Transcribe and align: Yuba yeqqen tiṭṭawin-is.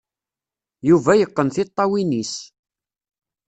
Yuba 0.89 1.11
yeqqen 1.15 1.47
tiṭṭawin-is. 1.55 2.33